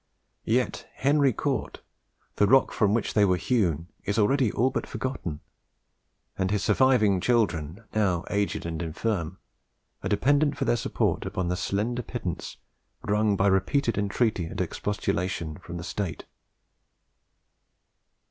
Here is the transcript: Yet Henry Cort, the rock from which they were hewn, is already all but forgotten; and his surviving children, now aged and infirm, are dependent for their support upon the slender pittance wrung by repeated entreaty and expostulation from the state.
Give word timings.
Yet 0.47 0.89
Henry 0.95 1.31
Cort, 1.31 1.81
the 2.37 2.47
rock 2.47 2.71
from 2.71 2.95
which 2.95 3.13
they 3.13 3.23
were 3.23 3.37
hewn, 3.37 3.87
is 4.03 4.17
already 4.17 4.51
all 4.51 4.71
but 4.71 4.87
forgotten; 4.87 5.41
and 6.39 6.49
his 6.49 6.63
surviving 6.63 7.21
children, 7.21 7.83
now 7.93 8.25
aged 8.31 8.65
and 8.65 8.81
infirm, 8.81 9.37
are 10.01 10.09
dependent 10.09 10.57
for 10.57 10.65
their 10.65 10.75
support 10.75 11.23
upon 11.23 11.49
the 11.49 11.55
slender 11.55 12.01
pittance 12.01 12.57
wrung 13.03 13.35
by 13.35 13.45
repeated 13.45 13.95
entreaty 13.95 14.45
and 14.45 14.59
expostulation 14.59 15.59
from 15.59 15.77
the 15.77 15.83
state. 15.83 16.25